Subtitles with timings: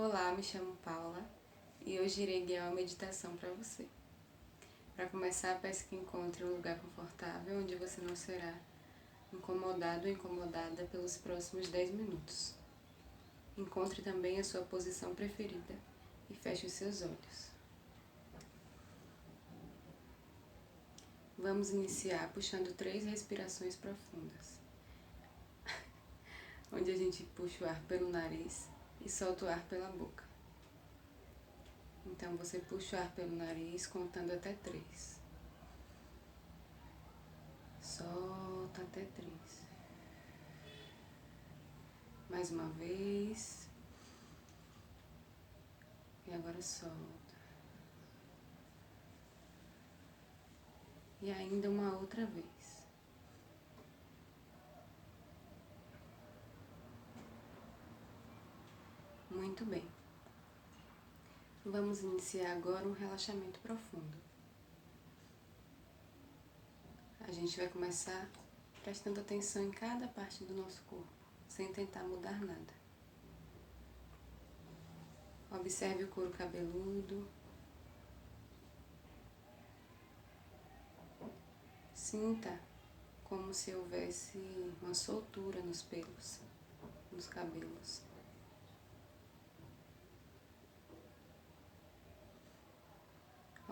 [0.00, 1.28] Olá, me chamo Paula
[1.84, 3.84] e hoje irei guiar uma meditação para você.
[4.94, 8.54] Para começar, peço que encontre um lugar confortável onde você não será
[9.32, 12.54] incomodado ou incomodada pelos próximos 10 minutos.
[13.56, 15.74] Encontre também a sua posição preferida
[16.30, 17.50] e feche os seus olhos.
[21.36, 24.60] Vamos iniciar puxando três respirações profundas,
[26.70, 28.68] onde a gente puxa o ar pelo nariz
[29.00, 30.24] e solta o ar pela boca.
[32.06, 35.20] Então você puxa o ar pelo nariz contando até três.
[37.80, 39.66] Solta até três.
[42.28, 43.68] Mais uma vez.
[46.26, 47.36] E agora solta.
[51.20, 52.77] E ainda uma outra vez.
[59.48, 59.82] Muito bem.
[61.64, 64.14] Vamos iniciar agora um relaxamento profundo.
[67.20, 68.28] A gente vai começar
[68.84, 71.08] prestando atenção em cada parte do nosso corpo,
[71.48, 72.74] sem tentar mudar nada.
[75.50, 77.26] Observe o couro cabeludo.
[81.94, 82.60] Sinta
[83.24, 84.38] como se houvesse
[84.82, 86.38] uma soltura nos pelos,
[87.10, 88.07] nos cabelos.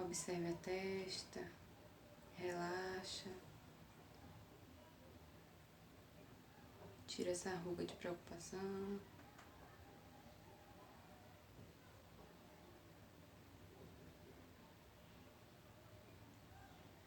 [0.07, 1.41] Observe a testa,
[2.37, 3.29] relaxa.
[7.09, 9.01] Tira essa ruga de preocupação.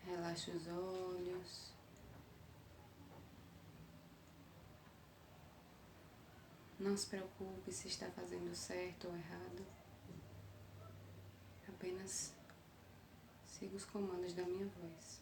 [0.04, 1.74] Relaxa os olhos.
[6.78, 9.66] Não se preocupe se está fazendo certo ou errado.
[11.66, 12.38] Apenas
[13.60, 15.22] Siga os comandos da minha voz.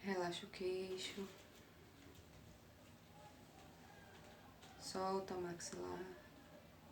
[0.00, 1.26] Relaxa o queixo.
[4.78, 6.04] Solta o maxilar.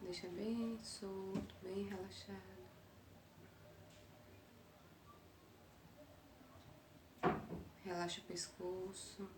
[0.00, 2.62] Deixa bem solto, bem relaxado.
[7.84, 9.28] Relaxa o pescoço.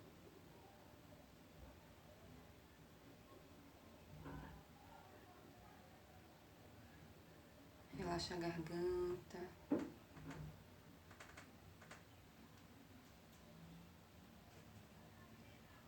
[8.14, 9.40] Relaxa a garganta.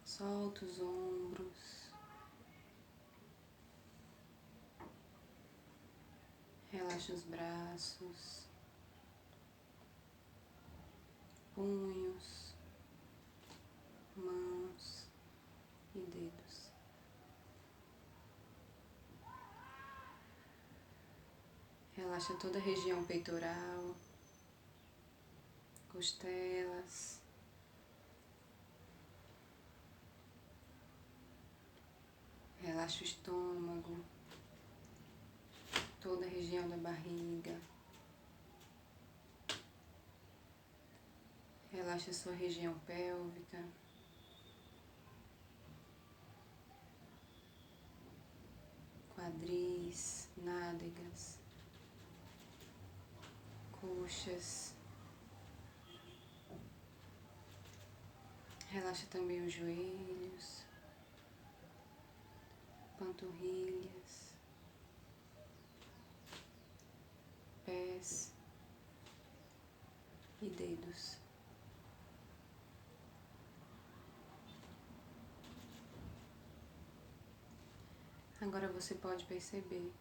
[0.04, 1.88] Solta os ombros.
[6.72, 8.48] Relaxa os braços,
[11.54, 12.56] punhos,
[14.16, 15.06] mãos
[15.94, 16.45] e dedos.
[22.06, 23.96] Relaxa toda a região peitoral,
[25.88, 27.20] costelas.
[32.62, 34.04] Relaxa o estômago,
[36.00, 37.60] toda a região da barriga.
[41.72, 43.64] Relaxa sua região pélvica.
[49.16, 51.45] Quadris, nádegas
[54.06, 54.72] coxas.
[58.68, 60.62] Relaxa também os joelhos,
[62.98, 64.32] panturrilhas,
[67.64, 68.32] pés
[70.40, 71.16] e dedos.
[78.40, 79.92] Agora você pode perceber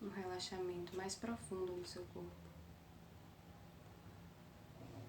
[0.00, 2.55] um relaxamento mais profundo no seu corpo.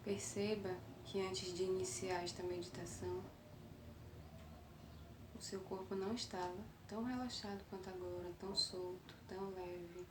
[0.08, 0.74] Perceba
[1.04, 3.22] que antes de iniciar esta meditação,
[5.38, 10.08] o seu corpo não estava tão relaxado quanto agora, tão solto, tão leve.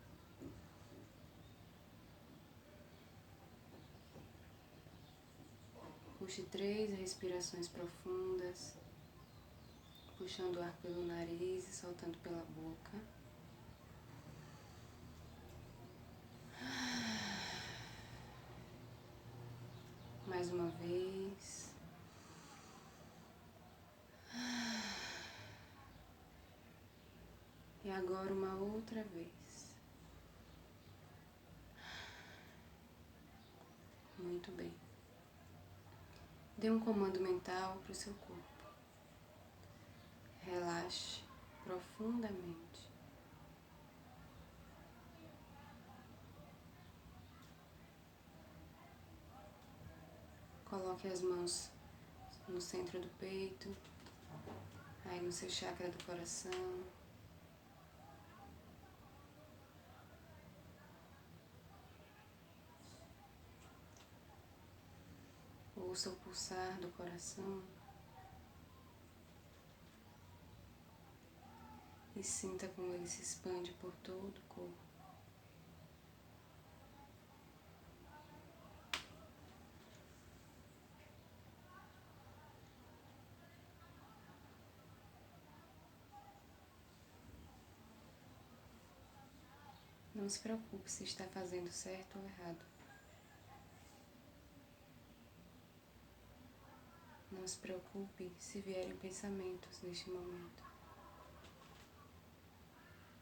[6.18, 8.74] Puxe três respirações profundas,
[10.18, 13.15] puxando o ar pelo nariz e soltando pela boca.
[20.46, 21.70] Mais uma vez.
[27.84, 29.74] E agora uma outra vez.
[34.18, 34.72] Muito bem.
[36.58, 38.42] Dê um comando mental para o seu corpo.
[40.42, 41.22] Relaxe
[41.64, 42.85] profundamente.
[50.96, 51.70] Coloque as mãos
[52.48, 53.76] no centro do peito,
[55.04, 56.50] aí no seu chakra do coração.
[65.76, 67.62] Ouça o pulsar do coração.
[72.14, 74.85] E sinta como ele se expande por todo o corpo.
[90.16, 92.64] Não se preocupe se está fazendo certo ou errado.
[97.30, 100.64] Não se preocupe se vierem pensamentos neste momento.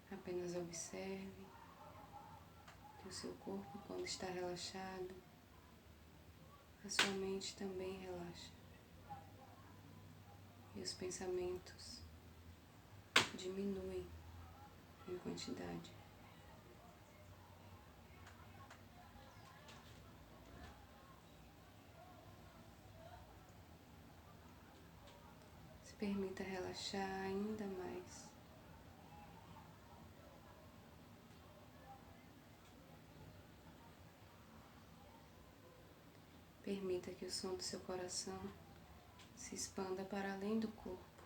[0.08, 1.34] Apenas observe
[3.02, 5.14] que o seu corpo, quando está relaxado,
[6.84, 8.52] a sua mente também relaxa.
[10.76, 12.00] E os pensamentos
[13.36, 14.06] diminuem
[15.08, 16.04] em quantidade.
[25.84, 28.28] Se permita relaxar ainda mais.
[36.62, 38.38] Permita que o som do seu coração
[39.34, 41.22] se expanda para além do corpo.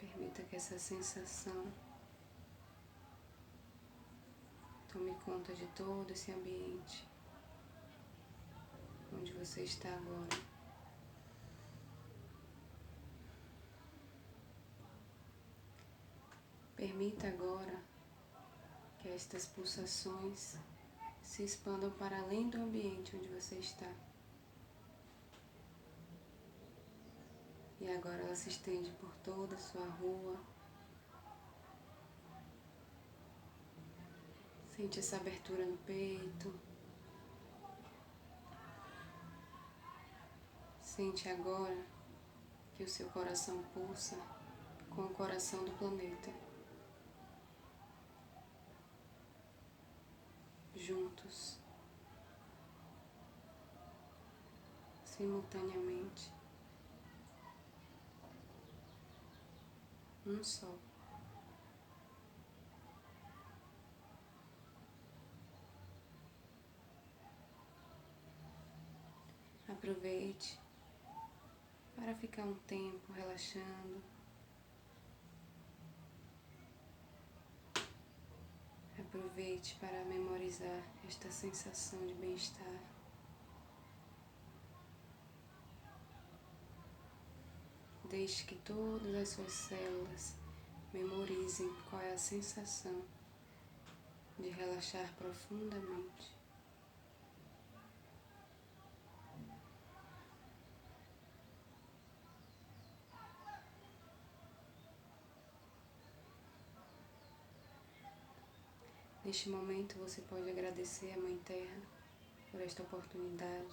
[0.00, 1.72] Permita que essa sensação
[4.92, 7.06] tome conta de todo esse ambiente
[9.12, 10.47] onde você está agora.
[16.78, 17.82] Permita agora
[18.98, 20.56] que estas pulsações
[21.20, 23.92] se expandam para além do ambiente onde você está.
[27.80, 30.40] E agora ela se estende por toda a sua rua.
[34.76, 36.54] Sente essa abertura no peito.
[40.80, 41.84] Sente agora
[42.76, 44.16] que o seu coração pulsa
[44.90, 46.47] com o coração do planeta.
[50.88, 51.58] Juntos,
[55.04, 56.32] simultaneamente,
[60.24, 60.74] um só.
[69.68, 70.58] Aproveite
[71.94, 74.17] para ficar um tempo relaxando.
[79.08, 82.82] Aproveite para memorizar esta sensação de bem-estar.
[88.04, 90.34] Deixe que todas as suas células
[90.92, 93.02] memorizem qual é a sensação
[94.38, 96.37] de relaxar profundamente.
[109.28, 111.82] Neste momento você pode agradecer a Mãe Terra
[112.50, 113.68] por esta oportunidade.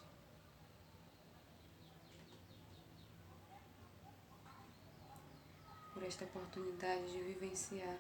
[5.94, 7.98] Por esta oportunidade de vivenciar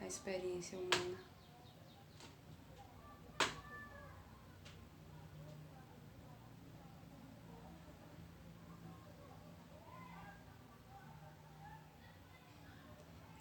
[0.00, 1.18] a experiência humana.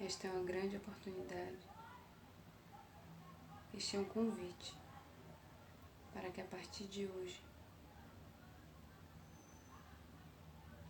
[0.02, 1.79] Esta é uma grande oportunidade
[3.80, 4.76] este é um convite
[6.14, 7.42] para que a partir de hoje,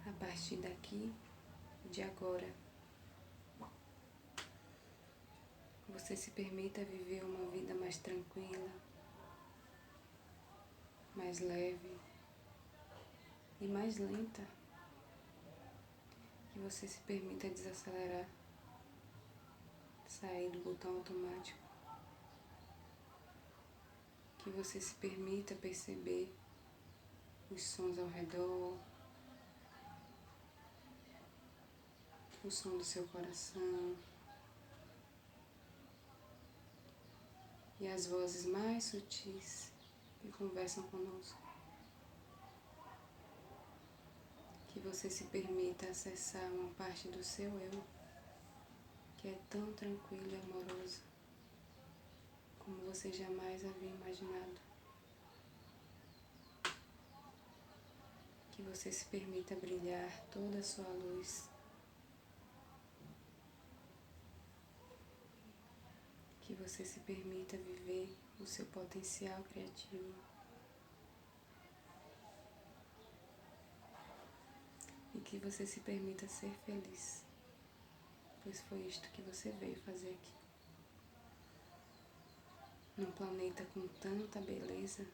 [0.08, 1.14] a partir daqui,
[1.92, 2.52] de agora,
[5.88, 8.72] você se permita viver uma vida mais tranquila,
[11.16, 11.96] mais leve
[13.62, 14.42] e mais lenta.
[16.52, 18.28] Que você se permita desacelerar,
[20.08, 21.69] sair do botão automático
[24.50, 26.34] que você se permita perceber
[27.52, 28.76] os sons ao redor,
[32.44, 33.96] o som do seu coração
[37.80, 39.72] e as vozes mais sutis
[40.20, 41.40] que conversam conosco.
[44.70, 47.84] Que você se permita acessar uma parte do seu eu
[49.18, 51.02] que é tão tranquila e amorosa
[52.70, 54.62] como você jamais havia imaginado.
[58.52, 61.50] Que você se permita brilhar toda a sua luz.
[66.42, 70.14] Que você se permita viver o seu potencial criativo.
[75.16, 77.24] E que você se permita ser feliz,
[78.44, 80.39] pois foi isto que você veio fazer aqui.
[83.00, 85.08] Num planeta com tanta beleza,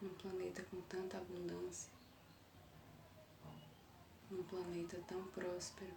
[0.00, 1.92] num planeta com tanta abundância,
[4.30, 5.94] num planeta tão próspero,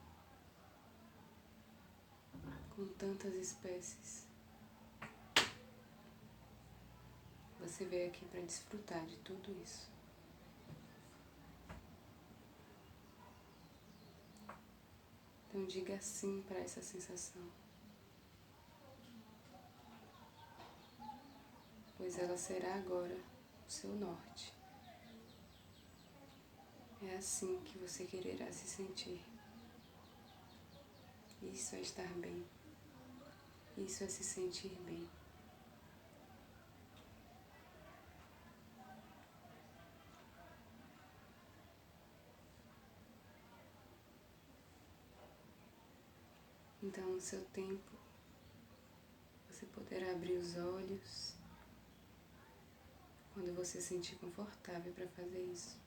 [2.76, 4.28] com tantas espécies.
[7.62, 9.90] Você veio aqui para desfrutar de tudo isso.
[15.48, 17.69] Então diga sim para essa sensação.
[22.00, 23.14] Pois ela será agora
[23.68, 24.54] o seu norte.
[27.04, 29.22] É assim que você quererá se sentir.
[31.44, 32.46] Isso é estar bem.
[33.78, 35.10] Isso é se sentir bem.
[46.82, 47.92] Então, no seu tempo,
[49.50, 51.29] você poderá abrir os olhs
[53.40, 55.78] quando você se sentir confortável para fazer isso.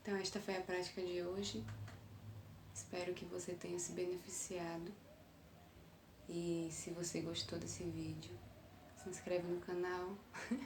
[0.00, 1.62] Então, esta foi a prática de hoje.
[2.92, 4.92] Espero que você tenha se beneficiado.
[6.28, 8.38] E se você gostou desse vídeo,
[9.02, 10.14] se inscreve no canal,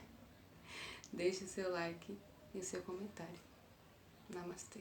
[1.12, 2.18] deixe o seu like
[2.52, 3.38] e o seu comentário.
[4.28, 4.80] Namastê.